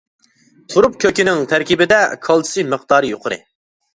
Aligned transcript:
تۇرۇپ 0.71 0.95
كۆكىنىڭ 1.03 1.43
تەركىبىدە 1.51 1.99
كالتسىي 2.29 2.67
مىقدارى 2.73 3.15
يۇقىرى. 3.15 3.41